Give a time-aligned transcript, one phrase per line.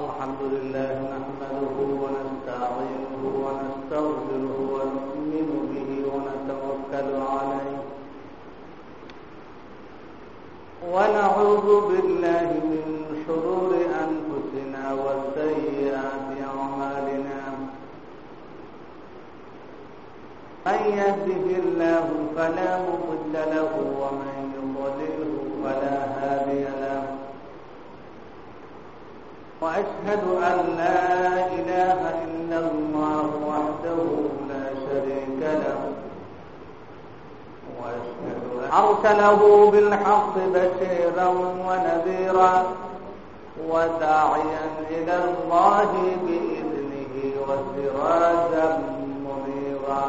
[0.00, 7.76] الحمد لله نحمده ونستعينه ونستغفره ونؤمن به ونتوكل عليه.
[10.92, 12.84] ونعوذ بالله من
[13.26, 13.72] شرور
[14.04, 17.40] أنفسنا وسيئات أعمالنا.
[20.66, 22.06] من يهده الله
[22.36, 23.72] فلا مضل له
[24.02, 25.34] ومن يضلله
[25.64, 26.81] فلا هادي له.
[29.62, 30.98] وأشهد أن لا
[31.58, 34.02] إله إلا الله وحده
[34.48, 35.80] لا شريك له.
[37.78, 41.28] وأشهد أرسله بالحق بشيرا
[41.66, 42.64] ونذيرا
[43.70, 45.90] وداعيا إلى الله
[46.26, 47.14] بإذنه
[47.46, 48.78] وسراجا
[49.26, 50.06] منيرا.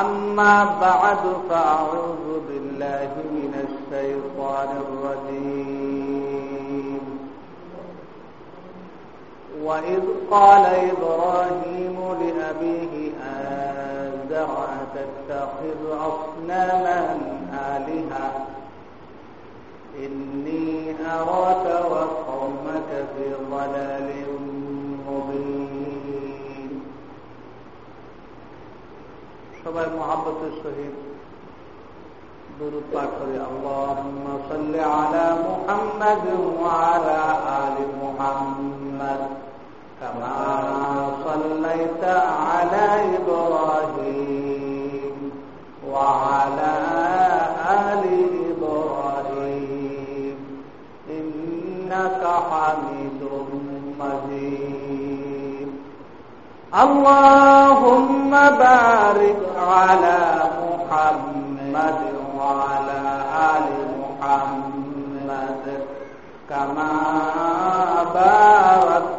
[0.00, 6.27] أما بعد فأعوذ بالله من الشيطان الرجيم.
[9.67, 14.49] وإذ قال إبراهيم لأبيه آزر
[14.81, 16.99] أتتخذ أصناما
[17.75, 18.31] آلهة
[19.99, 24.09] إني أراك وقومك في ضلال
[25.07, 25.73] مبين
[29.65, 30.95] সবাই মোহাম্মতের সহিত
[32.57, 36.25] দুরুদ পাঠ করে اللهم صل على محمد
[36.61, 37.19] وعلى
[37.63, 39.21] آل محمد
[40.00, 42.86] كما صليت على
[43.18, 45.16] إبراهيم
[45.90, 46.74] وعلى
[47.70, 48.04] آل
[48.50, 50.38] إبراهيم.
[51.10, 53.22] إنك حميد
[54.00, 55.70] مجيد.
[56.82, 60.18] اللهم بارك على
[60.62, 62.00] محمد
[62.38, 63.02] وعلى
[63.56, 63.68] آل
[64.00, 65.66] محمد
[66.50, 66.92] كما
[68.14, 69.17] باركت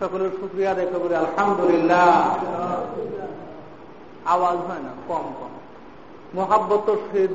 [0.00, 2.08] সকলের শুক্রিয়া দেখে বলি আলহামদুলিল্লাহ।
[4.26, 5.52] আওয়াজ হয় না, কম কম।
[6.34, 6.86] মোহাব্বত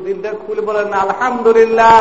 [0.03, 1.99] দিলটা খুলে বলেন, আলহামদুলিল্লাহ।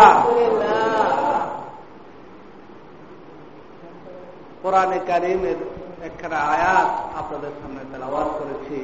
[4.62, 5.58] কোরআনে কারিমের
[6.06, 8.78] একখানা আয়াত আপনাদের সামনে তেলাওয়াত করেছি।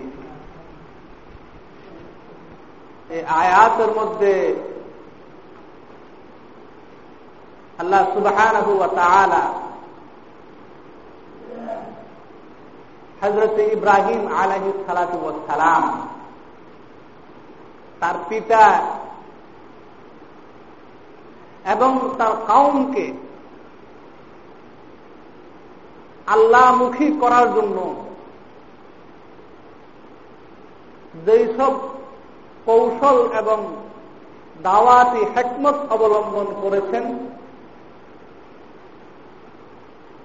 [3.10, 4.32] এই আয়াতের মধ্যে
[7.78, 8.38] আল্লাহ সুবাহ
[13.22, 14.64] হজরত ইব্রাহিম আলহ
[15.46, 15.84] সালাম,
[18.00, 18.64] তার পিতা
[21.64, 23.06] এবং তার কাউমকে
[26.26, 27.78] আল্লাহমুখী করার জন্য
[31.26, 31.72] যেই সব
[32.66, 33.58] কৌশল এবং
[34.62, 37.04] দাওয়াতি হেকমত অবলম্বন করেছেন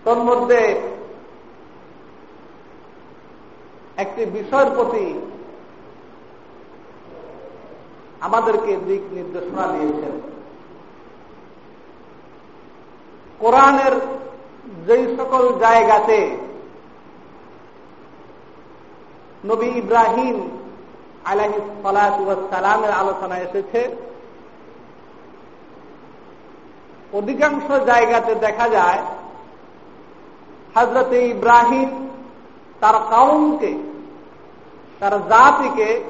[0.03, 0.61] তোর মধ্যে
[3.97, 5.05] একটি বিষয়ের প্রতি
[8.21, 10.21] আমাদেরকে দিক নির্দেশনা দিয়েছেন।
[13.39, 13.93] কোরআনের
[14.87, 16.37] যেই সকল জায়গাতে
[19.45, 20.49] নবী ইব্রাহিম
[21.25, 21.59] আলহি
[22.51, 23.95] সালামের আলোচনা এসেছে।
[27.13, 29.01] অধিকাংশ জায়গাতে দেখা যায়
[30.75, 32.04] হজরত ইব্রাহিম
[32.85, 33.77] তার কাউমকে,
[34.99, 36.03] তার জাতিকে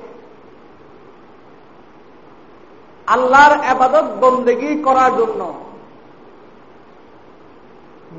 [3.07, 5.53] আল্লাহর আবাদত বন্দেগি করার জন্য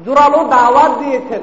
[0.05, 1.43] জোরালো দাওয়াত দিয়েছেন।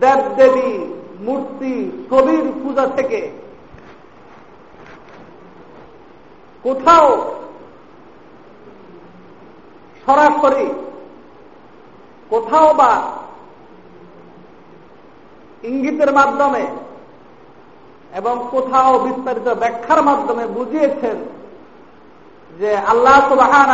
[0.00, 3.30] দেব দেবী মূর্তি, ছবির পূজা থেকে।
[6.62, 7.34] কোথাও
[10.06, 10.66] সরাসরি
[12.30, 13.23] কোথাও বা
[15.64, 16.66] ইঙ্গিতের মাধ্যমে
[18.14, 21.16] এবং কোথাও বিস্তারিত ব্যাখ্যার মাধ্যমে বুঝিয়েছেন
[22.58, 23.70] যে আল্লাহ সুবাহান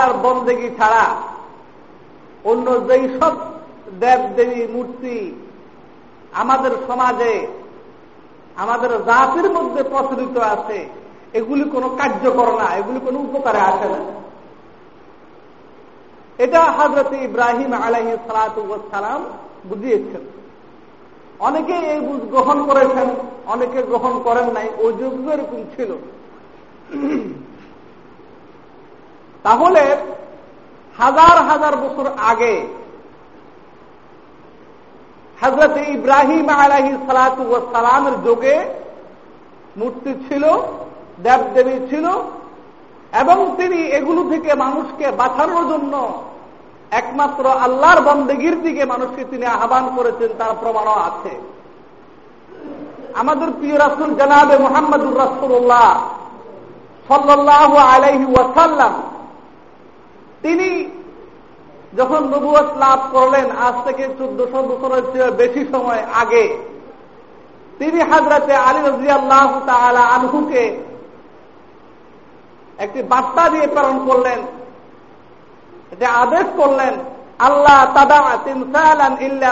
[0.00, 1.04] আর বন্দেগি ছাড়া
[2.44, 3.32] অন্য যেই সব
[4.00, 5.16] দেব দেবী মূর্তি
[6.32, 7.46] আমাদের সমাজে,
[8.56, 10.88] আমাদের জাতির মধ্যে প্রচলিত আছে,
[11.34, 14.00] এগুলি কোনো কার্যকর না, এগুলি কোনো উপকারে আসে না।
[16.38, 18.12] এটা হজরত ইব্রাহিম আলহি
[18.90, 19.20] সালাম
[19.68, 20.39] বুঝিয়েছেন।
[21.40, 23.08] অনেকে এই বুঝ গ্রহণ করেছেন,
[23.46, 25.90] অনেকে গ্রহণ করেন নাই ওই যুগ এরকম ছিল।
[29.42, 29.82] তাহলে
[30.98, 32.54] হাজার হাজার বছর আগে
[35.40, 37.42] হজরত ইব্রাহিম আলাহি সালাতু
[37.72, 38.56] সালামের যুগে
[39.76, 40.44] মূর্তি ছিল,
[41.24, 42.06] দেবদেবী ছিল,
[43.20, 45.94] এবং তিনি এগুলো থেকে মানুষকে বাঁচানোর জন্য
[46.90, 51.32] একমাত্র আল্লাহর বন্দেগীর দিকে মানুষকে তিনি আহ্বান করেছেন, তার প্রমাণও আছে।
[53.14, 55.88] আমাদের প্রিয় রাসুল জানাবে মোহাম্মদুর রাসুল্লাহ
[57.08, 58.92] সাল্লাহ আলাইহি ওয়াসাল্লাম,
[60.42, 60.90] তিনি
[61.96, 66.44] যখন নবুয়াত লাভ করলেন, আজ থেকে চোদ্দশো বছরের চেয়ে বেশি সময় আগে,
[67.78, 70.64] তিনি হাজরাতে আলী রাজিয়াল্লাহ তালা আনহুকে
[72.78, 74.40] একটি বার্তা দিয়ে প্রেরণ করলেন
[75.98, 76.94] যে আদেশ করলেন
[77.48, 78.18] আল্লাহ তাদা
[79.26, 79.50] ইল্লা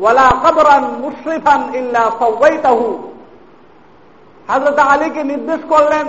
[0.00, 2.02] ওয়ালা কবরান মুশরিফান ইল্লা
[4.94, 6.06] আলীকে নির্দেশ করলেন,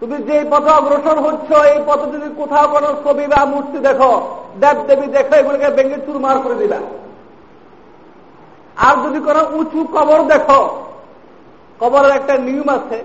[0.00, 4.12] তুমি যে পথে অগ্রসর হচ্ছ, এই পথে যদি কোথাও কোনো ছবি বা মূর্তি দেখো
[4.62, 6.80] দেব দেবী দেখো এগুলোকে ভেঙে চুরমার করে দিলা
[8.86, 10.60] আর যদি কোনো উঁচু কবর দেখো,
[11.80, 12.98] কবরের একটা নিয়ম আছে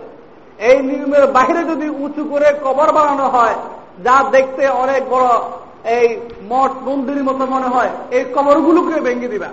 [0.60, 3.56] এই নিয়মের বাহিরে যদি উঁচু করে কবর বানানো হয়,
[4.06, 5.30] যা দেখতে অনেক বড়
[5.98, 6.08] এই
[6.52, 9.50] মঠ মন্দিরের মতো মনে হয়, এই কবরগুলোকে ভেঙে দিবা।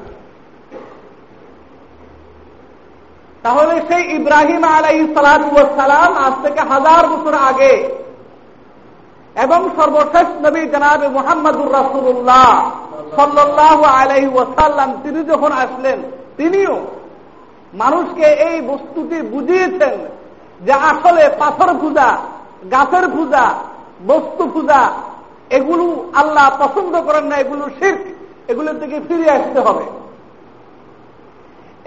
[3.44, 7.75] তাহলে সেই ইব্রাহিম আলাই সালাম আজ থেকে হাজার বছর আগে
[9.44, 12.49] এবং সর্বশেষ নবী জানাবে মোহাম্মদুর রাসুল্লাহ
[13.17, 15.99] সাল্লাহ আলাই ওয়াসাল্লাম, তিনি যখন আসলেন,
[16.38, 16.75] তিনিও
[17.75, 19.97] মানুষকে এই বস্তুটি বুঝিয়েছেন
[20.67, 22.09] যে আসলে পাথর পূজা
[22.73, 23.45] গাছের পূজা
[24.11, 24.81] বস্তু পূজা
[25.57, 25.85] এগুলো
[26.21, 27.99] আল্লাহ পছন্দ করেন না, এগুলো শিখ
[28.51, 29.87] এগুলোর থেকে ফিরে আসতে হবে।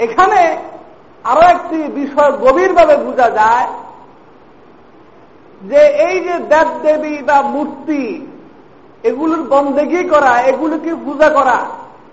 [0.05, 0.41] এখানে
[1.25, 3.67] আরও একটি বিষয় গভীরভাবে বোঝা যায়
[5.61, 8.03] যে এই যে দেব দেবী বা মূর্তি,
[9.09, 11.57] এগুলোর বন্দেগি করা, এগুলোকে পূজা করা,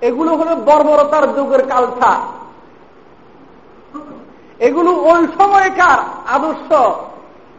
[0.08, 2.12] এগুলো হলো বর্বরতার যুগের কালছা
[4.60, 5.98] এগুলো ওই সময়কার
[6.28, 6.72] আদর্শ,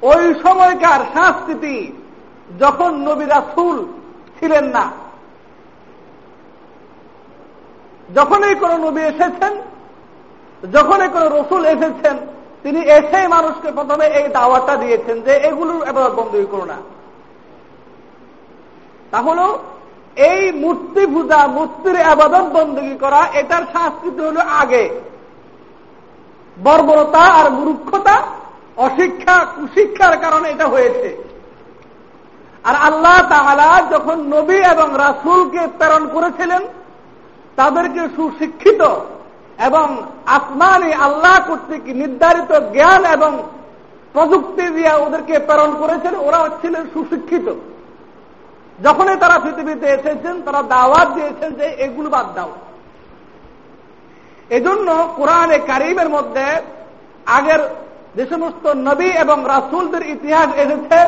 [0.02, 1.92] ওই সময়কার সংস্কৃতি
[2.60, 3.86] যখন নবী রাসুল
[4.40, 4.92] ছিলেন না।
[8.16, 9.54] যখনই কোন নবী এসেছেন,
[10.72, 12.18] যখনই কোন রসুল এসেছেন,
[12.64, 16.78] তিনি এসেই মানুষকে প্রথমে এই দাওয়াটা দিয়েছেন যে এগুলো এবার বন্ধ করো না।
[19.12, 19.46] তাহলে
[20.16, 25.11] এই মূর্তি পূজা, মূর্তির আবাদন বন্দী করা, এটার সংস্কৃতি হল আগে।
[26.58, 28.22] বর্বরতা আর মূর্খতা,
[28.78, 31.24] অশিক্ষা, কুশিক্ষার কারণে এটা হয়েছে।
[32.64, 36.62] আর আল্লাহ তাহলা যখন নবী এবং রাসুলকে প্রেরণ করেছিলেন,
[37.56, 38.82] তাদেরকে সুশিক্ষিত
[39.60, 43.32] এবং আসমানি আল্লাহ কর্তৃক নির্ধারিত জ্ঞান এবং
[44.14, 47.48] প্রযুক্তি দিয়ে ওদেরকে প্রেরণ করেছেন ওরা ছিলেন সুশিক্ষিত।
[48.84, 52.52] যখনই তারা পৃথিবীতে এসেছেন, তারা দাওয়াত দিয়েছেন যে এগুলো বাদ দাও।
[54.58, 54.88] এজন্য
[55.18, 56.46] কোরআনে কারিমের মধ্যে
[57.38, 57.62] আগের
[58.18, 61.00] যে সমস্ত নবী এবং রাসুলদের ইতিহাস এসেছে,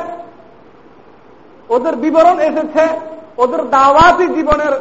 [1.75, 2.83] ওদের বিবরণ এসেছে,
[3.43, 4.73] ওদের দাওয়াতি জীবনের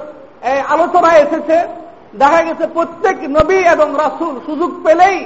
[0.75, 1.57] আলোচনা এসেছে,
[2.21, 5.19] দেখা গেছে প্রত্যেক নবী এবং রাসুল সুযোগ পেলেই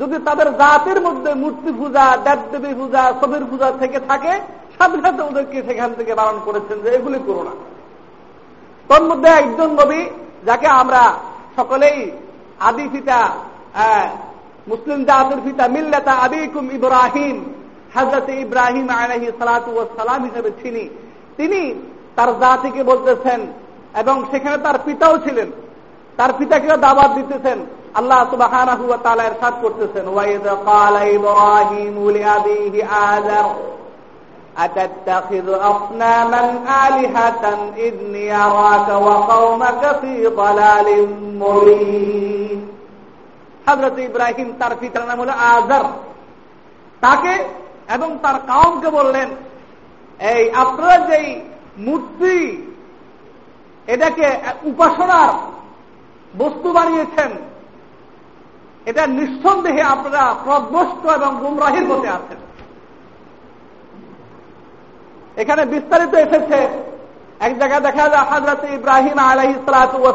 [0.00, 4.32] যদি তাদের জাতির মধ্যে মূর্তি পূজা, দেবদেবী পূজা, ছবির পূজা থেকে থাকে,
[4.76, 7.54] সাথে সাথে ওদেরকে সেখান থেকে বারণ করেছেন যে এগুলি করো না।
[8.88, 10.00] তোর মধ্যে একজন নবী,
[10.48, 11.02] যাকে আমরা
[11.58, 11.98] সকলেই
[12.66, 13.20] আদি ফিতা
[14.68, 17.36] মুসলিম দাহাতুল ফিতা, মিল্লাতা আবিকুম ইব্রাহিম,
[17.94, 20.84] হাজরত ইব্রাহিম আলহি সালাতু সালাম হিসেবে চিনি
[21.36, 21.62] তিনি
[22.16, 23.40] তার জাতিকে বলতেছেন
[24.00, 25.48] এবং সেখানে তার পিতাও ছিলেন।
[26.16, 27.58] তার পিতাকেও দাবাত দিতেছেন।
[27.94, 33.48] আল্লাহ সুবহানাহু ওয়া তাআলা ইরশাদ করতেছেন ওয়াইদ ক্বালা ইব্রাহিম লিআবিহি আযার,
[34.64, 36.48] আতাত্তাখিযু আসনামান
[36.84, 41.10] আলিহাতান ইন্নী আরাকা ওয়া কওমাকা ফি দালালিম
[41.42, 42.47] মুবিন।
[43.68, 45.84] হজরত ইব্রাহিম তার পিতার নাম হল আজার
[47.00, 47.34] তাকে
[47.94, 49.28] এবং তার কাউমকে বললেন,
[50.20, 51.40] এই, আপনারা যেই
[51.78, 52.66] মূর্তি,
[53.86, 54.26] এটাকে
[54.62, 55.30] উপাসনার
[56.38, 57.30] বস্তু বানিয়েছেন,
[58.86, 62.38] এটা নিঃসন্দেহে আপনারা প্রদস্ত এবং গুমরাহির মধ্যে আছেন।
[65.36, 66.68] এখানে বিস্তারিত এসেছে,
[67.40, 69.50] এক জায়গায় দেখা যায় হাজরত ইব্রাহিম আলহ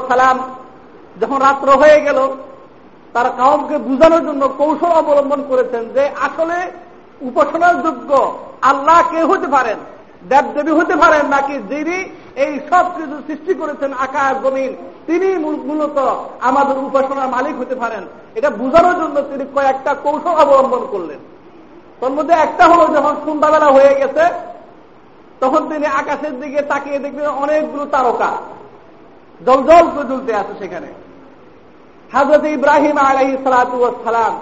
[0.07, 0.37] সালাম
[1.21, 2.19] যখন রাত্র হয়ে গেল
[3.13, 6.57] তার কাউমকে বুঝানোর জন্য কৌশল অবলম্বন করেছেন যে আসলে
[7.21, 9.77] উপাসনার যোগ্য আল্লাহ কে হতে পারেন,
[10.29, 11.97] দেবদেবী হতে পারেন, নাকি যিনি
[12.35, 14.71] এই সব কিছু সৃষ্টি করেছেন আকাশ, জমিন,
[15.07, 15.97] তিনি মূলত
[16.41, 18.03] আমাদের উপাসনার মালিক হতে পারেন।
[18.35, 21.19] এটা বুঝানোর জন্য তিনি কয়েকটা কৌশল অবলম্বন করলেন।
[21.99, 24.25] তোর মধ্যে একটা হলো যখন সন্ধ্যাবেলা হয়ে গেছে,
[25.39, 28.31] তখন তিনি আকাশের দিকে তাকিয়ে দেখবেন অনেকগুলো তারকা।
[29.45, 31.02] জল জল করে জ্বলতে আছে সেখানে।
[32.13, 34.33] হাজরত ইব্রাহিম আলহি সালাম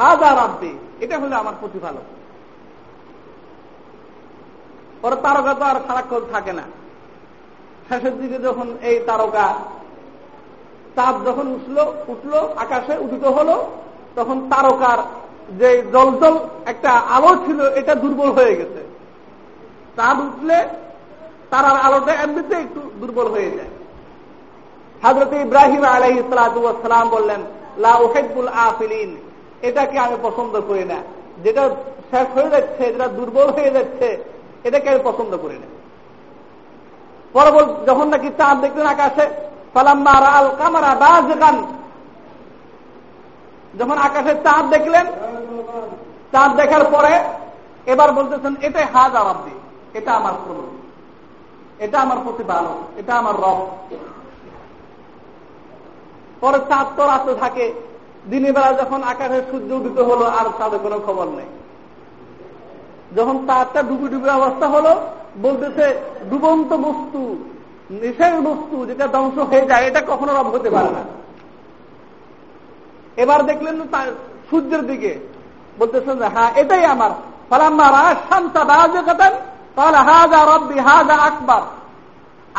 [0.00, 0.72] হাজার আব্দি
[1.04, 2.06] এটা হলো আমার প্রতিপালক।
[5.02, 6.64] পরে তারকা তো আর সারাক্ষণ থাকে না।
[7.88, 9.46] শেষের দিকে যখন এই তারকা
[10.96, 11.76] চাঁদ যখন উঠল
[12.12, 12.32] উঠল,
[12.62, 13.56] আকাশে উদিত হলো,
[14.16, 14.98] তখন তারকার
[15.60, 16.34] যে জল
[16.72, 18.80] একটা আলো ছিল, এটা দুর্বল হয়ে গেছে।
[19.96, 20.58] চাঁদ উঠলে
[21.50, 23.72] তারার আলোটা এমনিতে একটু দুর্বল হয়ে যায়।
[25.02, 27.40] হাজরত ইব্রাহিম আলহি সালাম বললেন
[27.78, 29.16] লাহেবুল আফিলিন।
[29.62, 30.98] এটাকে আমি পছন্দ করি না।
[31.42, 31.68] যেটা
[32.10, 34.24] শেষ হয়ে যাচ্ছে, যেটা দুর্বল হয়ে যাচ্ছে,
[34.64, 35.66] এটাকে আমি পছন্দ করি না।
[37.32, 39.26] পরবর্তী যখন নাকি চাঁদ দেখলেন আকাশে
[39.74, 41.56] ফালাম্মার আল কামারা বাজান
[43.78, 45.06] যখন আকাশে চাঁদ দেখলেন,
[46.32, 47.24] চাঁদ দেখার পরে
[47.86, 49.50] এবার বলতেছেন, এটাই হাজ আবাদি,
[49.98, 50.62] এটা আমার প্রভু
[51.78, 53.66] এটা আমার প্রতিপালক, এটা আমার রব।
[56.46, 57.72] পরে চাঁদ তো রাতে থাকে।
[58.30, 61.48] দিনের বেলা যখন আকাশে সূর্য উদিত হলো, আর চাঁদের কোনো খবর নেই।
[63.16, 64.92] যখন চাঁদটা ডুবি ডুবি অবস্থা হলো,
[65.42, 65.86] বলতেছে,
[66.30, 67.20] ডুবন্ত বস্তু
[67.90, 71.02] নিষেধ বস্তু, যেটা ধ্বংস হয়ে যায়, এটা কখনো রব হতে পারে না।
[73.22, 73.76] এবার দেখলেন
[74.50, 75.12] সূর্যের দিকে।
[75.78, 77.10] বলতেছেন হ্যাঁ এটাই আমার।
[77.50, 77.86] ফালাম্মা
[78.28, 79.32] শান্তা বাজে কথান
[79.74, 81.62] তাহলে হাজা রব্বি হাজা আকবর।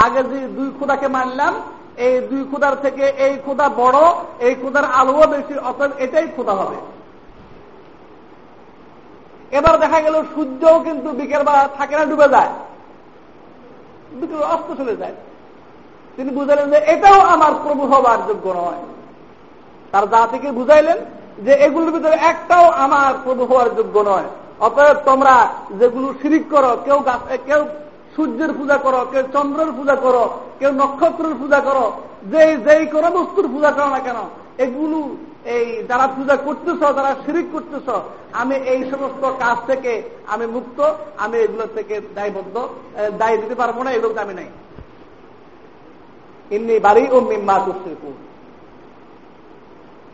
[0.05, 1.53] আগে যে দুই খুদাকে মানলাম
[2.05, 3.99] এই দুই খুদার থেকে এই খুদা বড়,
[4.39, 6.77] এই খুদার আলোও বেশি, অতএব এটাই খুদা হবে।
[9.51, 12.51] এবার দেখা গেল সূর্যও কিন্তু বিকেলবেলা থাকে না, ডুবে যায়।
[14.19, 15.15] বিকেল অস্ত চলে যায়।
[16.15, 18.81] তিনি বুঝাইলেন যে এটাও আমার প্রভু হবার যোগ্য নয়।
[19.91, 20.97] তার জাতিকে বুঝাইলেন
[21.45, 24.27] যে এগুলোর ভিতরে একটাও আমার প্রভু হওয়ার যোগ্য নয়।
[24.59, 25.35] অতএব তোমরা
[25.79, 27.03] যেগুলো শিরিক করো, কেউ
[27.45, 27.61] কেউ
[28.17, 30.23] সূর্যের পূজা করো, কেউ চন্দ্রের পূজা করো,
[30.59, 31.85] কেউ নক্ষত্রের পূজা করো
[32.31, 34.19] যে যেই কোনো বস্তুর পূজা করো না কেন?
[34.65, 34.99] এগুলো
[35.55, 37.87] এই যারা পূজা করতেছ, যারা শিরিক করতেছ,
[38.41, 39.91] আমি এই সমস্ত কাজ থেকে
[40.33, 40.79] আমি মুক্ত,
[41.23, 42.55] আমি এগুলো থেকে দায়বদ্ধ
[43.19, 44.49] দায়ী দিতে পারব না এগুলো আমি নাই।
[46.55, 48.11] এমনি বাড়ি ও মিম্মা তুশ্রিকু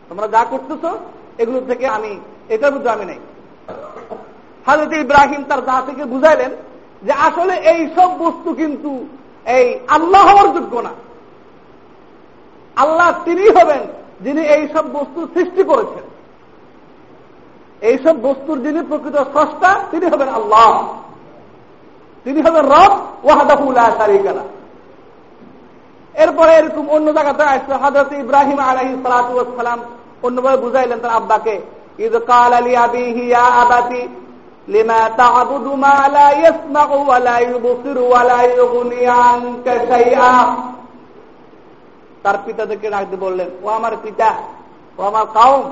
[0.08, 0.84] তোমরা যা করতেছ,
[1.42, 2.12] এগুলো থেকে আমি,
[2.54, 3.20] এটার মধ্যে আমি নাই।
[4.66, 6.52] হাজরত ইব্রাহিম তার যা থেকে বুঝাইলেন
[7.04, 9.06] যে আসলে এই সব বস্তু কিন্তু
[9.46, 10.90] এই আল্লাহ হওয়ার যোগ্য না।
[12.76, 13.82] আল্লাহ তিনি হবেন
[14.20, 16.04] যিনি এই সব বস্তু সৃষ্টি করেছেন।
[17.80, 20.94] এইসব বস্তুর যিনি প্রকৃত স্রষ্টা, তিনি হবেন আল্লাহ।
[22.24, 22.92] তিনি হবেন রব
[23.24, 24.44] ওয়াহাদাহুল্লাহ সারিকালা
[26.14, 29.80] এরপরে এরকম অন্য জায়গাতে আসছে হাজরত ইব্রাহিম আলহি সালাম
[30.22, 31.60] অন্যভাবে বুঝাইলেন তার আব্বাকে
[31.98, 34.08] ঈদ কাল আলী আবি হিয়া আবাতি
[34.68, 40.56] মা লা ইয়াসমাউ ওয়া লা ইউবসিরু ওয়া লা ইউগনি আনকা শাইআ।
[42.22, 44.30] তার পিতাদেরকে ডাকতে বললেন, ও আমার পিতা,
[44.98, 45.64] ও আমার কাউম,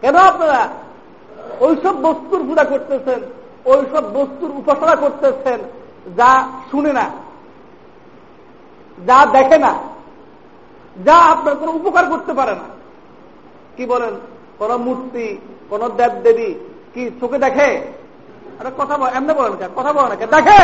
[0.00, 0.68] কেন আপনারা
[1.60, 3.20] ওইসব বস্তুর পূজা করতেছেন,
[3.64, 5.58] ওইসব বস্তুর উপাসনা করতেছেন,
[6.16, 6.30] যা
[6.70, 7.10] শুনে না,
[9.06, 9.72] যা দেখে না,
[11.04, 12.66] যা আপনার কোন উপকার করতে পারে না?
[13.76, 14.14] কি বলেন?
[14.58, 15.38] কোন মূর্তি,
[15.70, 16.54] কোন দেব দেবী
[16.96, 17.68] কি চোখে দেখে?
[18.60, 20.62] আরে কথা এমনি বলেন কেন কথা বলেন না দেখে?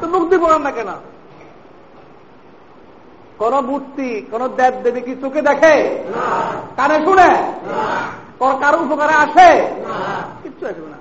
[0.00, 0.90] তো মুক্তি বলেন না কেন?
[3.38, 5.74] কোন মূর্তি, কোন দেব দেবী কি চোখে দেখে?
[6.76, 7.30] কানে শুনে?
[8.62, 9.48] কারও উপকারে আসে?
[10.42, 10.98] কিচ্ছু আসবে না।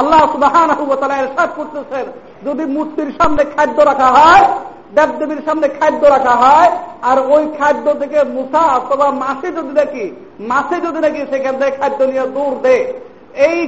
[0.00, 0.20] আল্লাহ
[1.56, 2.06] করতেছেন,
[2.46, 4.44] যদি মূর্তির সামনে খাদ্য রাখা হয়
[4.96, 6.70] দেবদেবীর সামনে খাদ্য রাখা হয়,
[7.10, 10.06] আর ওই খাদ্য থেকে মুসা অথবা মাছে যদি দেখি
[10.50, 12.84] মাছে যদি নাকি সেখান থেকে খাদ্য নিয়ে দৌড় দেয়
[13.48, 13.58] এই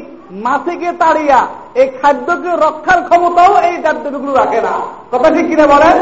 [0.47, 1.41] মাছেকে তাড়িয়া,
[1.81, 4.75] এই খাদ্যকে রক্ষার ক্ষমতাও এই দেবদেবীগুলো রাখে না।
[5.13, 5.97] কথা ঠিক কিনা বলেন?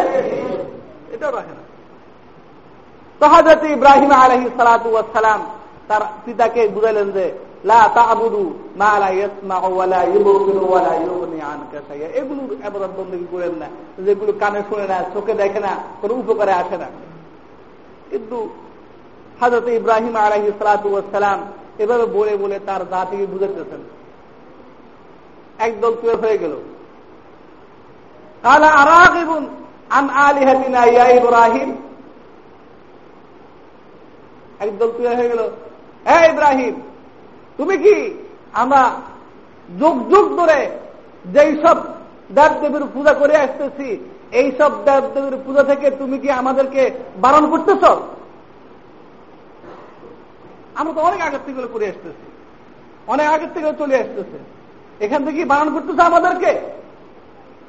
[1.15, 1.63] এটাও রাখে না।
[3.21, 5.41] সহাজত ইব্রাহিম আলহি সালাম
[5.89, 7.25] তার পিতাকে বুঝাইলেন যে
[13.31, 16.87] করেন না, যেগুলো কানে শুনে না, চোখে দেখে না, কোনো উপকারে আসে না।
[18.11, 18.49] কিন্তু
[19.41, 21.41] হাজরত ইব্রাহিম আলহি সালাম
[21.79, 23.81] এভাবে বলে বলে তার জাতিকে বুঝাতেছেন
[25.59, 26.55] একদল তুলে হয়ে গেল।
[29.91, 31.77] আন আলিহাতিনা ইয়া ইব্রাহিম।
[34.61, 35.51] একদল তুলে হয়ে গেল।
[36.05, 36.81] হ্যাঁ ইব্রাহিম
[37.59, 37.97] তুমি কি
[38.63, 38.83] আমরা
[39.69, 40.59] যুগ যুগ ধরে
[41.35, 41.77] যেই সব
[42.37, 43.89] দেব দেবীর পূজা করে আসতেছি,
[44.41, 46.83] এই সব দেব দেবীর পূজা থেকে তুমি কি আমাদেরকে
[47.25, 47.85] বারণ করতেছ?
[50.79, 52.27] আমরা তো অনেক আগের থেকে করে আসতেছি।
[53.13, 54.39] অনেক আগের থেকে চলে আসতেছে।
[55.05, 56.53] এখান থেকে বারণ করতেছে আমাদেরকে?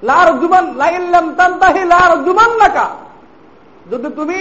[0.03, 2.87] লার জুমান লাইল্লাম তান্তাহি লার জুমান নাকা
[3.91, 4.37] যদি তুমি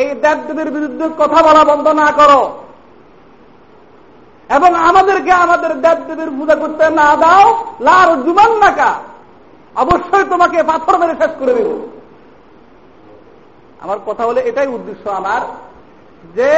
[0.00, 2.40] এই দেবদেবীর বিরুদ্ধে কথা বলা বন্ধ না করো
[4.56, 8.94] এবং আমাদেরকে আমাদের দেবদেবীর পূজা করতে না দাও, লার জুমান নাকা।
[9.76, 11.88] অবশ্যই তোমাকে পাথর মেরে শেষ করে দেব।
[13.80, 15.40] আমার কথা হলে এটাই উদ্দেশ্য আমার,
[16.36, 16.50] যে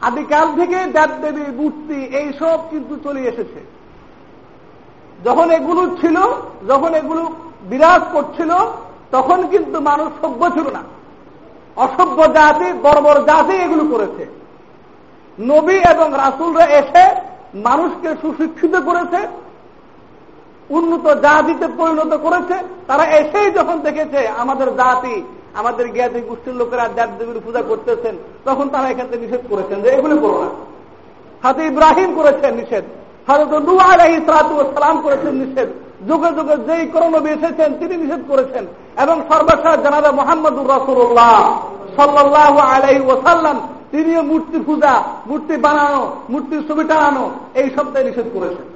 [0.00, 3.60] আদিকাল থেকে দেবদেবী মূর্তি এইসব কিন্তু চলে এসেছে।
[5.24, 6.16] যখন এগুলো ছিল,
[6.68, 7.32] যখন এগুলো
[7.62, 8.50] বিরাজ করছিল,
[9.10, 10.82] তখন কিন্তু মানুষ সভ্য ছিল না।
[11.76, 14.43] অসভ্য জাতি, বর্বর জাতি এগুলো করেছে।
[15.38, 17.04] নবী এবং রাসুলরা এসে
[17.54, 19.20] মানুষকে সুশিক্ষিত করেছে,
[20.70, 25.22] উন্নত জাতিতে পরিণত করেছে। তারা এসেই যখন দেখেছে আমাদের জাতি,
[25.54, 28.14] আমাদের জ্ঞাতি গোষ্ঠীর লোকেরা দেব দেবীর পূজা করতেছেন,
[28.44, 30.50] তখন তারা এখান নিষেধ করেছেন যে এগুলো করো না।
[31.44, 32.84] হাতে ইব্রাহিম করেছেন নিষেধ,
[33.28, 35.68] হাজরত নু আলহি সালাম করেছেন নিষেধ,
[36.08, 41.36] যুগে যুগে যেই করণবী এসেছেন তিনি নিষেধ করেছেন। এবং সর্বশেষ জানাবে মোহাম্মদুর রসুল্লাহ
[41.96, 43.56] সাল্লাহ আলহি ওসাল্লাম
[43.94, 48.66] তিনিও মূর্তি পূজা, মূর্তি বানানো, মূর্তির ছবি টানানো, এই সবটাই নিষেধ করেছেন।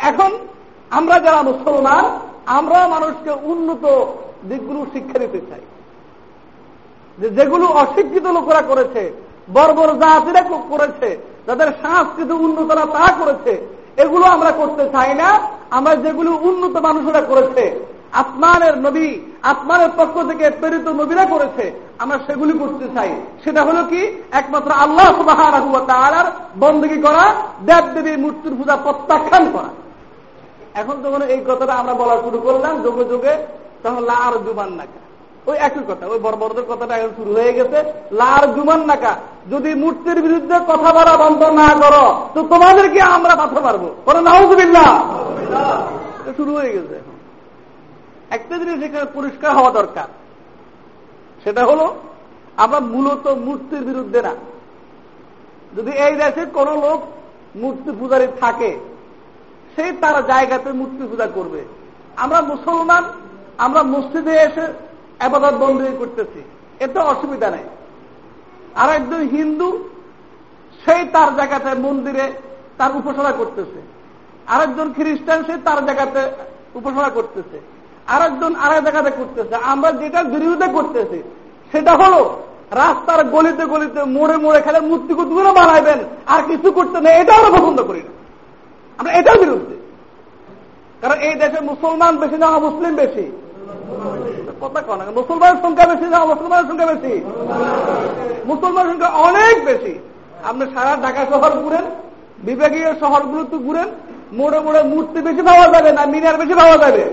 [0.00, 0.30] এখন
[0.90, 2.04] আমরা যারা মুসলমান,
[2.46, 3.84] আমরা মানুষকে উন্নত
[4.48, 5.60] দিকগুলো শিক্ষা দিতে চাই।
[7.18, 9.12] যে যেগুলো অশিক্ষিত লোকেরা করেছে,
[9.52, 13.66] বর্বর জাতিরা করেছে, যাদের সংস্কৃতি উন্নতরা তা করেছে,
[13.96, 19.08] এগুলো আমরা করতে চাই না। আমরা যেগুলো উন্নত মানুষেরা করেছে আসমানের নবী,
[19.42, 21.64] আসমানের পক্ষ থেকে প্রেরিত নবীরা করেছে।
[21.98, 23.10] আমরা সেগুলি করতে চাই।
[23.44, 24.02] সেটা হলো কি?
[24.32, 25.40] একমাত্র আল্লাহ সুবাহ
[26.56, 27.24] বন্দী করা,
[27.66, 29.70] দেব দেবী মূর্তির পূজা প্রত্যাখ্যান করা।
[30.80, 33.34] এখন যখন এই কথাটা আমরা বলা শুরু করলাম, যোগে যোগে,
[33.82, 35.00] তখন লার জুবান নাকা।
[35.50, 37.78] ওই একই কথা, ওই বড়দের কথাটা এখন শুরু হয়ে গেছে।
[38.12, 39.12] লার জুমান নাকা,
[39.50, 42.04] যদি মূর্তির বিরুদ্ধে কথা বলা বন্ধ না করো,
[42.34, 44.86] তো তোমাদেরকে আমরা পাথর পারব। কোনো নাউজবিল্লা
[46.36, 47.13] শুরু হয়ে গেছে এখন।
[48.30, 50.08] একটা জিনিস এখানে পরিষ্কার হওয়া দরকার।
[51.44, 51.96] সেটা হলো,
[52.56, 54.34] আমরা মূলত মূর্তির বিরুদ্ধে না।
[55.76, 57.02] যদি এই দেশে কোন লোক
[57.56, 58.78] মূর্তি পূজারী থাকে
[59.76, 61.64] সেই তার জায়গাতে মূর্তি পূজা করবে।
[62.16, 63.04] আমরা মুসলমান,
[63.58, 64.66] আমরা মসজিদে এসে
[65.18, 66.42] আবাদত বন্দী করতেছি।
[66.80, 67.64] এতে অসুবিধা নেই।
[68.74, 69.88] আর একজন হিন্দু,
[70.84, 72.32] সেই তার জায়গাতে মন্দিরে
[72.78, 73.82] তার উপাসনা করতেছে।
[74.46, 76.20] আরেকজন খ্রিস্টান, সে তার জায়গাতে
[76.74, 77.73] উপাসনা করতেছে।
[78.08, 81.22] আরেকজন আরেক জায়গাতে করতেছে, আমরা যেটা বিরোধিতা করতেছি,
[81.72, 87.20] সেটা হলো রাস্তার গলিতে গলিতে মোড়ে মোড়ে খেলে মূর্তি কুতুগুলো বানাইবেন, আর কিছু করতে নেই,
[87.20, 88.12] এটা আমরা পছন্দ করি না।
[88.98, 89.74] আমরা এটার বিরুদ্ধে।
[91.00, 93.32] কারণ এই দেশে মুসলমান বেশি না, মুসলিম বেশি।
[94.60, 97.24] কথা কন মুসলমানের সংখ্যা বেশি না, মুসলমানের সংখ্যা বেশি।
[98.44, 99.98] মুসলমানের সংখ্যা অনেক বেশি।
[100.44, 101.84] আপনি সারা ঢাকা শহর ঘুরেন
[102.38, 103.88] বিভাগীয় শহরগুলোতে ঘুরেন,
[104.32, 107.04] মোড়ে মোড়ে মূর্তি বেশি পাওয়া যাবে না, মিনার বেশি পাওয়া যাবে।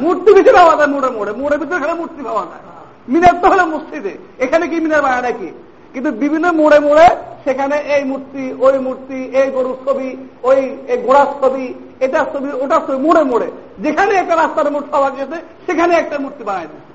[0.00, 2.64] মূর্তি বেশি পাওয়া যায় মোড়ে মোড়ে। মোড়ে ভিতরে খেলে মূর্তি পাওয়া যায়।
[3.08, 5.48] মিনার তো হলে মসজিদে। এখানে কি মিনার বানায় নাকি?
[5.92, 7.06] কিন্তু বিভিন্ন মোড়ে মোড়ে
[7.44, 10.56] সেখানে এই মূর্তি, ওই মূর্তি, এই গরুর ছবি, ওই,
[10.88, 15.36] এই ঘোড়ার ছবি, এটার ছবি, ওটার ছবি, মোড়ে মোড়ে। যেখানে একটা রাস্তার মূর্তি পাওয়া গেছে
[15.66, 16.92] সেখানে একটা মূর্তি বানাই দিচ্ছে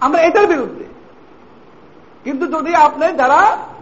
[0.00, 0.84] আমরা এটার বিরুদ্ধে।
[2.24, 3.40] কিন্তু যদি আপনি যারা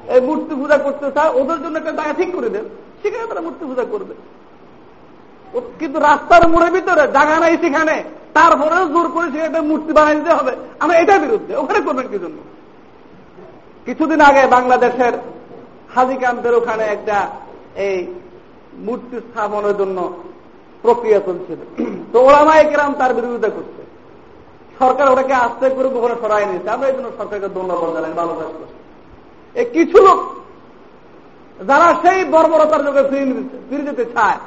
[0.08, 2.64] এই মূর্তি পূজা করতে চায়, ওদের জন্য একটা জায়গা ঠিক করে দেন।
[3.02, 4.14] সেখানে তারা মূর্তি পূজা করবে।
[5.78, 8.04] কিন্তু রাস্তার মোড়ের ভিতরে জায়গা নাই সেখানে।
[8.36, 12.38] তারপরেও জোর করে সেখানে মূর্তি বানাই দিতে হবে। আমরা এটার বিরুদ্ধে, ওখানে করবেন কি জন্য?
[13.86, 15.14] কিছুদিন আগে বাংলাদেশের
[15.94, 17.18] হাজি ক্যাম্পের ওখানে একটা
[17.86, 17.96] এই
[18.86, 19.98] মূর্তি স্থাপনের জন্য
[20.84, 21.60] প্রক্রিয়া চলছিল।
[22.12, 23.82] তো ওরামা একরাম তার বিরোধিতা করছে।
[24.78, 28.50] সরকার ওটাকে আস্তে করে ওখানে সরাই নিয়েছে। আমরা এই জন্য সরকারকে ধন্যবাদ জানাই, ভালো কাজ
[28.58, 28.76] করছে।
[29.60, 30.18] এই কিছু লোক,
[31.68, 33.02] যারা সেই বর্বরতার যোগে
[33.68, 34.38] ফিরে যেতে চায়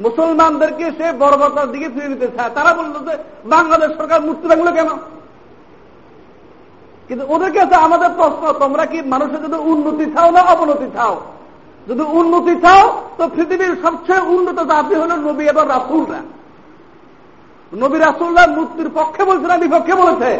[0.00, 4.88] মুসলমানদেরকে সে বর্বরতার দিকে ফিরে নিতে চায়। তারা বলল যে, বাংলাদেশ সরকার মূর্তি রাখল কেন?
[7.08, 11.20] কিন্তু ওদের কাছে আমাদের প্রশ্ন, তোমরা কি মানুষের যদি উন্নতি চাও না অবনতি চাও?
[11.88, 16.20] যদি উন্নতি চাও, তো পৃথিবীর সবচেয়ে উন্নত জাতি হল নবী এবং রাসুলরা।
[17.72, 20.30] নবী রাসুলরা মূর্তির পক্ষে বলছে না, বিপক্ষে বলেছে?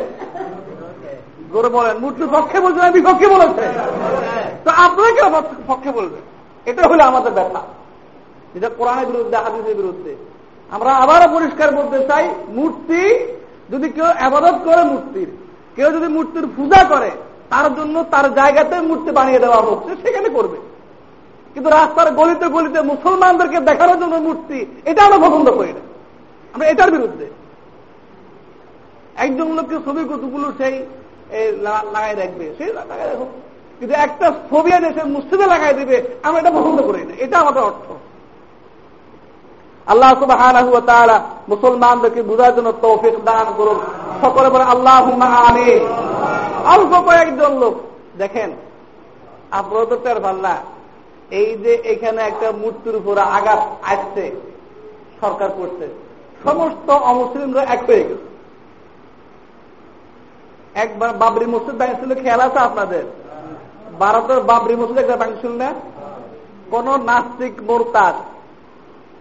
[1.53, 3.65] গৌরব বলেন মূর্তির পক্ষে বলছে না, বিপক্ষে বলেছে?
[4.65, 6.17] তো আপনারা কেন পক্ষে বলবে
[6.67, 7.63] এটা হলো আমাদের ব্যথা
[8.55, 10.17] যেটা কোরআনের বিরুদ্ধে, হাদিসের বিরুদ্ধে।
[10.71, 13.03] আমরা আবারও পরিষ্কার বলতে চাই, মূর্তি
[13.71, 15.31] যদি কেউ আবাদত করে মূর্তির,
[15.77, 17.11] কেউ যদি মূর্তির পূজা করে,
[17.51, 20.57] তার জন্য তার জায়গাতে মূর্তি বানিয়ে দেওয়া হচ্ছে, সেখানে করবে।
[21.55, 25.81] কিন্তু রাস্তার গলিতে গলিতে মুসলমানদেরকে দেখানোর জন্য মূর্তি, এটা আমরা পছন্দ করি না।
[26.53, 27.27] আমরা এটার বিরুদ্ধে।
[29.17, 30.75] একজন লোককে ছবি কতগুলো সেই
[31.63, 33.27] লাগাই রাখবে সেই লাগাই রাখো
[33.79, 37.93] কিন্তু একটা ফোবিয়া দেশে মুসলিমে লাগাই দিবে, আমরা এটা পছন্দ করি না। এটা আমাদের অর্থ।
[39.93, 40.41] আল্লাহ সুবাহ
[41.53, 43.79] মুসলমানদেরকে বোঝার জন্য তৌফিক দান করুন
[44.23, 44.97] সকলে বলে আল্লাহ
[45.49, 45.69] আমি
[46.75, 47.75] অল্প কয়েকজন লোক।
[48.23, 48.51] দেখেন,
[49.59, 50.19] আপনারা তো টের
[51.41, 53.61] এই যে এখানে একটা মূর্তির উপরে আঘাত
[53.93, 54.25] আসছে,
[55.21, 55.87] সরকার করছে।
[56.45, 58.29] সমস্ত অমুসলিমরা এক হয়ে গেছে
[60.85, 63.05] একবার বাবরি মসজিদ ছিল খেয়াল আছে আপনাদের?
[64.03, 65.71] ভারতের বাবরি মসজিদ একটা ভাঙছিল না?
[66.73, 68.15] কোন নাস্তিক মোরতাদ।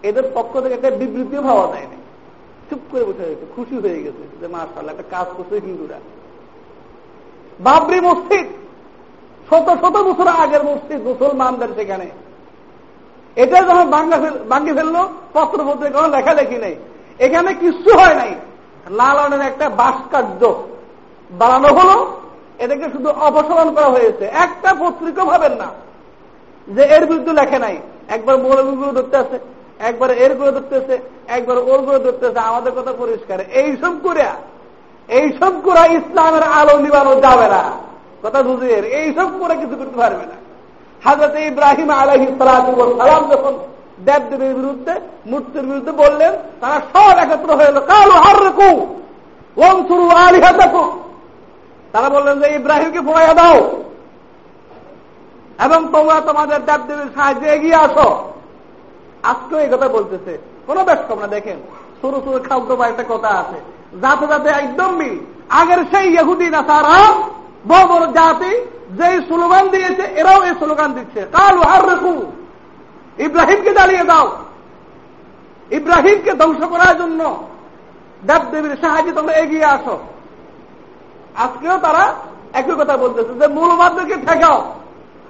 [0.08, 1.98] এদের পক্ষ থেকে একটা বিবৃতিও ভাবা যায় না
[2.68, 5.98] চুপ করে বসে গেছে খুশি হয়ে গেছে যে মাসাল একটা কাজ করছে হিন্দুরা।
[7.60, 8.46] বাবরি মসজিদ,
[9.48, 12.06] শত শত বছর আগের মসজিদ মুসলমানদের সেখানে।
[13.36, 13.86] এটা যখন
[14.48, 14.96] ভাঙ্গি ফেলল
[15.32, 16.74] পত্র পত্রে কোনো লেখালেখি নেই।
[17.18, 18.32] এখানে কিছু হয় নাই।
[18.90, 20.42] লালনের একটা ভাস্কর্য
[21.30, 21.96] বাড়ানো হলো।
[22.58, 25.68] এটাকে শুধু অপসারণ করা হয়েছে। একটা পত্রিকা ভাবেন না
[26.68, 27.76] যে এর বিরুদ্ধে লেখে নাই।
[28.08, 29.38] একবার মৌলবীগুলো ধরতে আছে
[29.78, 34.24] একবার এর করে ধরতেছে, একবার ওর করে ধরতেছে, আমাদের কথা পরিষ্কার। এইসব করে
[35.08, 37.70] এইসব করে ইসলামের আলো নিবানো যাবে না।
[38.22, 40.34] কথা বুঝিয়ে এইসব করে কিছু করতে পারবে না।
[41.04, 43.58] হাজরত ইব্রাহিম আলহি সালাম যখন
[44.04, 44.92] দেব দেবীর বিরুদ্ধে,
[45.26, 48.86] মূর্তির বিরুদ্ধে বললেন, তারা সব একত্র হয়ে গেল কালো হার রেখু
[49.56, 50.92] ওম শুরু আলিহা দেখো
[51.92, 53.70] তারা বললেন যে, ইব্রাহিমকে ফোড়াইয়া দাও।
[55.64, 58.33] এবং তোমরা তোমাদের দেব দেবীর সাহায্যে এগিয়ে আসো।
[59.24, 61.56] আজকেও এই কথা বলতেছে। কোন বেশ না, দেখেন।
[62.02, 63.60] সরু সরু খাদ্য বা একটা কথা আছে।
[64.00, 67.14] যাতে যাতে একদম মিল। আগের সেই ইহুদি না তারা
[67.68, 68.50] বড় বড় জাতি
[68.90, 72.32] যে স্লোগান দিয়েছে, এরাও এই স্লোগান দিচ্ছে। কাল হার রেখু
[73.18, 74.36] ইব্রাহিমকে জ্বালিয়ে দাও।
[75.70, 77.46] ইব্রাহিমকে ধ্বংস করার জন্য
[78.26, 79.98] দেব দেবীর সাহায্যে তোমরা এগিয়ে আসো।
[81.36, 82.14] আজকেও তারা
[82.52, 84.74] একই কথা বলতেছে যে, মূলবাদদেরকে ঠেকাও।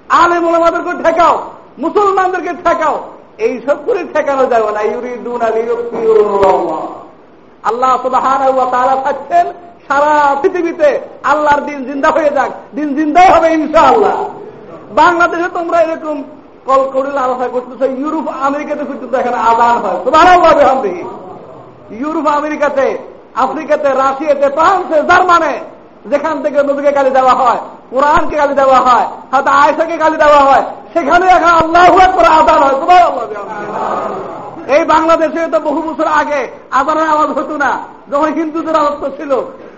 [0.09, 5.41] আলে মূলবাদকে ঠেকাও। মুসলমানদেরকে ঠেকাও। এইসব করে ঠেকানো যাবে না। ইউরিদুন
[7.69, 7.93] আল্লাহ
[8.71, 9.45] তারা থাকছেন
[9.87, 10.89] সারা পৃথিবীতে
[11.23, 14.15] আল্লাহর দিন জিন্দা হয়ে যাক। দিন জিন্দাও হবে ইনশাআল্লাহ।
[14.91, 16.23] বাংলাদেশে তোমরা এরকম
[16.65, 20.25] কল করিল আলোচনা করতেছে, ইউরোপ, আমেরিকাতে পর্যন্ত এখানে আদান হয়। তোমার
[22.01, 22.87] ইউরোপ, আমেরিকাতে,
[23.35, 25.53] আফ্রিকাতে, রাশিয়াতে, ফ্রান্সে, জার্মানে,
[26.05, 27.59] যেখান থেকে নদীকে গালি দেওয়া হয়,
[27.91, 30.63] কোরআনকে গালি দেওয়া হয়, হয়তো আয়সাকে গালি দেওয়া হয়
[30.95, 33.03] সেখানে এখন আল্লাহ করে আদান হয় তোমার
[34.75, 36.41] এই বাংলাদেশে তো বহু বছর আগে
[36.79, 37.71] আদানের আওয়াজ হতো না,
[38.11, 39.31] যখন হিন্দুদের অবস্থ ছিল।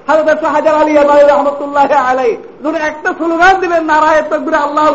[0.07, 0.93] হাজরত শাহজার আলী
[1.33, 4.85] রহমতুল্লাহ আলাই যখন একটা স্লোগান দিলেন, নারায় তকবির, আল্লাহ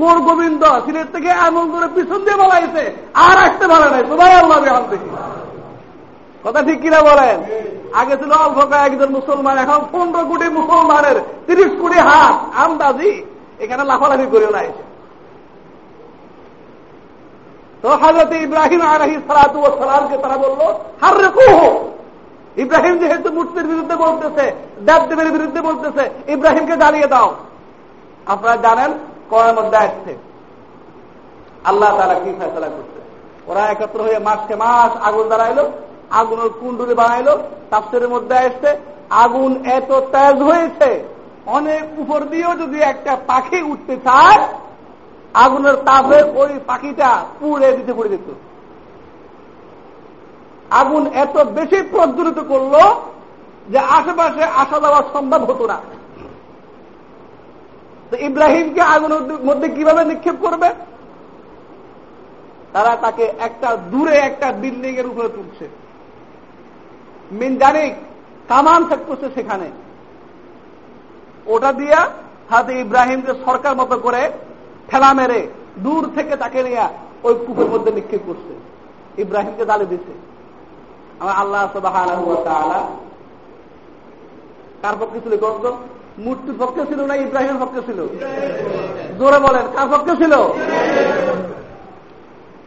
[0.00, 2.36] গোর গোবিন্দ সিলেট থেকে এমন করে পিছন দিয়ে
[3.26, 4.02] আর আসতে পারে নাই
[4.42, 4.58] আল্লাহ
[6.44, 7.38] কথা ঠিক কিনা বলেন?
[8.00, 11.16] আগে ছিল অল্প কয়েকজন মুসলমান, এখন পনেরো কোটি মুসলমানের
[11.46, 13.12] তিরিশ কোটি হাত, আন্দাজি।
[13.62, 14.68] এখানে লাফালাফি করে নাই
[17.84, 20.60] তো হাজরত ইব্রাহিম আলহি সালাতু সালামকে তারা বলল
[21.02, 21.48] হার রেখো
[22.64, 24.44] ইব্রাহিম যেহেতু মূর্তির বিরুদ্ধে বলতেছে,
[24.88, 27.28] দেবদেবের বিরুদ্ধে বলতেছে, ইব্রাহিমকে জ্বালিয়ে দাও।
[28.32, 28.90] আপনারা জানেন
[29.30, 30.12] কয়ের মধ্যে আসছে।
[31.64, 32.98] আল্লাহ তারা কি ফেসলা করছে?
[33.48, 35.64] ওরা একত্র হয়ে মাসকে মাস আগুন দাঁড়াইলো
[36.20, 37.34] আগুনের কুণ্ডুরি বানাইলো
[37.70, 38.70] তাপসের মধ্যে আসছে,
[39.24, 40.90] আগুন এত তেজ হয়েছে,
[41.46, 44.40] অনেক উপর দিয়েও যদি একটা পাখি উঠতে চায়
[45.34, 48.34] আগুনের তাপে ওই পাখিটা পুড়ে দিতে পড়ে যেত
[50.70, 52.74] আগুন এত বেশি প্রজ্বলিত করল
[53.68, 55.80] যে আশেপাশে আসা যাওয়া সম্ভব হতো না।
[58.10, 60.70] তো ইব্রাহিমকে আগুনের মধ্যে কীভাবে নিক্ষেপ করবে?
[62.72, 65.68] তারা তাকে একটা দূরে একটা বিল্ডিং এর উপরে তুলছে।
[67.32, 67.94] মিনজানিক
[68.48, 69.70] কামান থাকতেছে সেখানে।
[71.46, 72.08] ওটা দিয়া
[72.50, 74.30] হাতে ইব্রাহিমকে সরকার মতো করে
[74.90, 75.40] ঠেলা মেরে
[75.78, 76.86] দূর থেকে তাকে নিয়ে
[77.24, 78.52] ওই কূপের মধ্যে নিক্ষেপ করছে।
[79.22, 80.12] ইব্রাহিমকে দালে দিচ্ছে
[81.20, 81.62] আমার আল্লাহ
[84.82, 85.76] কার পক্ষে ছিল কত
[86.18, 87.98] মূর্তির পক্ষে ছিল না ইব্রাহিমের পক্ষে ছিল?
[89.18, 90.34] জোরে বলেন, কার পক্ষে ছিল?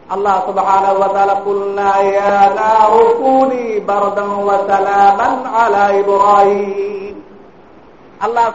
[0.10, 0.36] আল্লাহ
[8.22, 8.46] আল্লাহ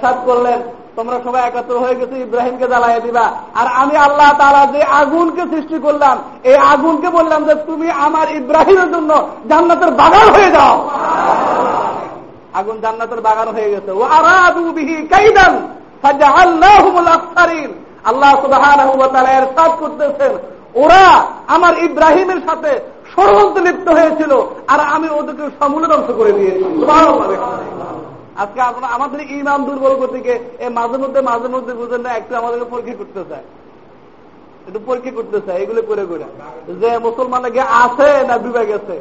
[0.00, 0.60] সাদ করলেন
[1.00, 3.26] তোমরা সবাই একত্র হয়ে গেছো, ইব্রাহিমকে জ্বালাইয়া দিবা।
[3.60, 6.16] আর আমি আল্লাহ তাআলা যে আগুনকে সৃষ্টি করলাম,
[6.50, 9.10] এই আগুনকে বললাম যে তুমি আমার ইব্রাহিমের জন্য
[9.50, 10.74] জান্নাতের বাগান হয়ে যাও।
[12.60, 15.52] আগুন জান্নাতের বাগান হয়ে গেছে। ও আরাদু বিহি কাইদান
[16.02, 17.70] ফাজআলনাহুমুল আখসারিন
[18.10, 18.62] আল্লাহ সুবাহ
[19.56, 20.32] সাদ করতেছেন,
[20.82, 21.04] ওরা
[21.54, 22.72] আমার ইব্রাহিমের সাথে
[23.12, 24.32] ষড়যন্ত্র লিপ্ত হয়েছিল,
[24.72, 26.64] আর আমি ওদেরকে সমূলে ধ্বংস করে দিয়েছি।
[28.42, 28.60] আজকে
[28.96, 29.94] আমাদের ইমান দুর্বল
[30.26, 33.46] গিয়ে এই মাঝে মধ্যে মাঝে মধ্যে বুঝেন না, একটু আমাদেরকে পরীক্ষা করতে চায়।
[34.66, 36.26] একটু পরীক্ষা করতে চায়, এগুলো করে করে।
[36.80, 38.96] যে মুসলমান গিয়ে আছে না ডুবে গেছে।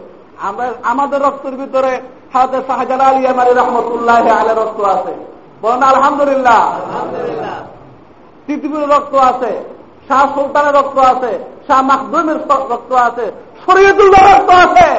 [0.47, 1.91] আমরা, আমাদের রক্তের ভিতরে
[2.33, 4.17] হাতে শাহজালাল আলী আমার রহমতুল্লাহ
[4.61, 5.13] রক্ত আছে।
[5.61, 6.59] বলেন, আলহামদুলিল্লাহ।
[8.45, 9.51] পৃথিবীর রক্ত আছে,
[10.07, 11.31] শাহ সুলতানের রক্ত আছে,
[11.67, 12.39] শাহ মাহদুমের
[12.73, 13.25] রক্ত আছে
[13.63, 14.89] শরীয়তুল্লাহ রক্ত আছে।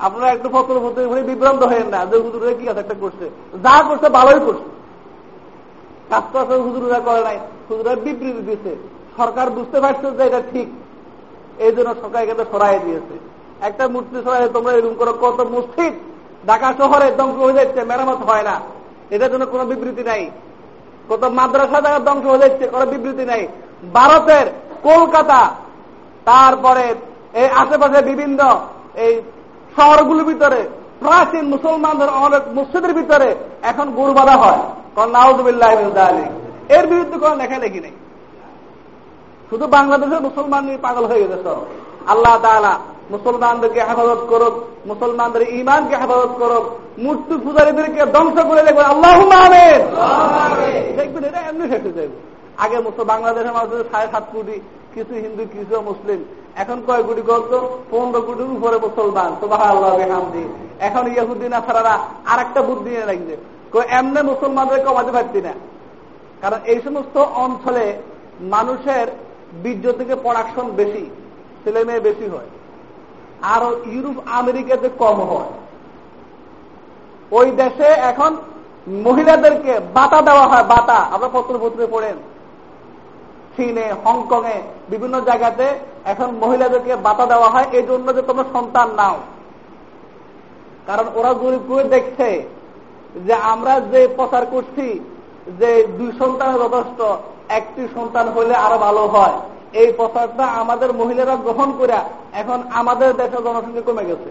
[0.00, 3.30] আপনারা একটু ফতর ফতর হয়ে বিভ্রান্ত হয়ে না। যে হুজুরে কি আছে একটা করছে?
[3.62, 4.80] যা করছে ভালোই করছে।
[6.10, 7.38] কাজটা আছে হুজুরা করে নাই।
[7.70, 8.76] হুজুরা বিবৃতি দিয়েছে।
[9.16, 10.68] সরকার বুঝতে পারছে যে এটা ঠিক।
[11.58, 13.18] এই জন্য সরকার এখানে সরাই দিয়েছে।
[13.60, 15.94] একটা মূর্তি সরাই তোমরা এরকম করো, কত মসজিদ
[16.46, 18.60] ঢাকা শহরে ধ্বংস হয়ে যাচ্ছে, মেরামত হয় না।
[19.10, 20.30] এটার জন্য কোনো বিবৃতি নাই।
[21.08, 23.48] কত মাদ্রাসা জায়গা ধ্বংস হয়ে যাচ্ছে, কোনো বিবৃতি নাই।
[23.92, 24.46] ভারতের
[24.82, 25.54] কলকাতা,
[26.24, 26.94] তারপরে
[27.34, 28.60] এই আশেপাশে বিভিন্ন
[28.94, 29.22] এই
[29.80, 30.60] শহরগুলোর ভিতরে,
[31.02, 33.28] প্রাচীন মুসলমানদের অনেক মসজিদের ভিতরে
[33.70, 34.60] এখন গুরু বাধা হয়।
[34.94, 35.70] কারণ নাউজুবিল্লাহ
[36.76, 37.94] এর বিরুদ্ধে কোন লেখা দেখি নেই।
[39.50, 41.60] শুধু বাংলাদেশের মুসলমান নিয়ে পাগল হয়ে গেছে সব।
[42.12, 42.74] আল্লাহ তালা
[43.14, 44.54] মুসলমানদেরকে হেফাজত করুক,
[44.90, 46.64] মুসলমানদের ইমানকে হেফাজত করুক,
[47.04, 49.12] মূর্তি পূজারীদেরকে ধ্বংস করে দেখবেন আল্লাহ
[50.98, 52.16] দেখবেন এটা এমনি শেষ হয়ে যাবে।
[52.64, 52.76] আগে
[53.12, 54.56] বাংলাদেশের মানুষের সাড়ে সাত কোটি
[54.94, 56.20] কিছু হিন্দু, কিছু মুসলিম
[56.56, 60.48] এখন কয় কোটি করতো পনেরো কোটির উপরে মুসলমান তো আল্লাহ হামদি
[60.80, 63.36] এখন ইয়াহুদ্দিন আসারা আর একটা বুদ্ধি নিয়ে লাগছে
[63.88, 65.52] এমনি মুসলমানদের কমাতে পারছি না।
[66.40, 67.96] কারণ এই সমস্ত অঞ্চলে
[68.40, 69.06] মানুষের
[69.62, 71.10] বীর্য থেকে প্রোডাকশন বেশি,
[71.64, 72.48] ছেলে মেয়ে বেশি হয়।
[73.42, 75.52] আর ইউরোপ, আমেরিকাতে কম হয়।
[77.30, 78.36] ওই দেশে এখন
[78.88, 82.16] মহিলাদেরকে বাতা দেওয়া হয়, বাতা। আপনার পত্র পত্রে পড়েন।
[83.56, 84.60] চীনে হংকং এ
[84.90, 85.66] বিভিন্ন জায়গাতে
[86.04, 89.16] এখন মহিলাদেরকে বাতা দেওয়া হয়। এই জন্য যে তোমরা সন্তান নাও।
[90.86, 92.48] কারণ ওরা গরিব করে দেখছে
[93.26, 95.00] যে আমরা যে প্রচার করছি
[95.58, 97.00] যে দুই সন্তানের যথেষ্ট,
[97.48, 99.40] একটি সন্তান হলে আরও ভালো হয়।
[99.72, 101.92] এই প্রচারটা আমাদের মহিলারা গ্রহণ করে
[102.32, 104.30] এখন আমাদের দেশের জনসংখ্যা কমে গেছে।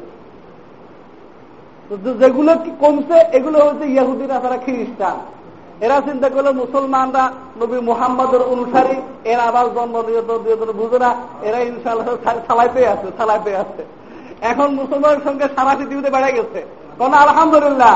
[2.19, 5.17] যেগুলো কমছে, এগুলো হচ্ছে ইয়াহুদিরা, তারা খ্রিস্টান।
[5.85, 7.23] এরা চিন্তা করলে মুসলমানরা
[7.59, 8.95] নবী মুহাম্মদের অনুসারী,
[9.31, 10.21] এরা আবার জন্ম দিয়ে
[10.79, 11.11] বুঝে না
[11.47, 12.07] এরা ইনশাল্লাহ
[12.47, 13.81] ছালাইতে আছে ছালাইতে আছে।
[14.51, 16.59] এখন মুসলমানের সঙ্গে সারা পৃথিবীতে বেড়ে গেছে।
[16.99, 17.95] কোন আলহামদুলিল্লাহ।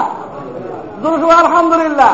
[1.44, 2.12] আলহামদুলিল্লাহ।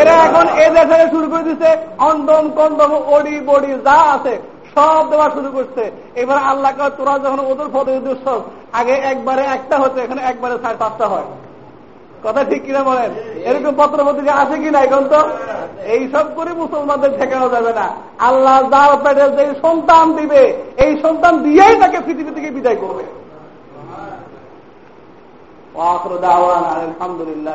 [0.00, 1.70] এরা এখন এ দেশে শুরু করে দিচ্ছে
[2.10, 4.34] অন্ডম কন্ডম ওড়ি, বড়ি, যা আছে,
[4.74, 5.84] সব দেওয়া শুরু করছে।
[6.22, 8.34] এবার আল্লাহ তোরা যখন ওদের ফটো
[8.78, 11.28] আগে একবারে একটা হচ্ছে, এখানে একবারে সাড়ে পাঁচটা হয়।
[12.24, 13.10] কথা ঠিক কিনা বলেন?
[13.48, 15.20] এরকম পত্র পত্রিকা আছে কিনা এখন তো?
[15.94, 17.86] এইসব করে মুসলমানদের ঠেকানো যাবে না।
[18.18, 20.42] আল্লাহ যার পেটে যে সন্তান দিবে,
[20.84, 23.04] এই সন্তান দিয়েই তাকে পৃথিবী থেকে বিদায় করবে।
[26.84, 27.54] আলহামদুলিল্লাহ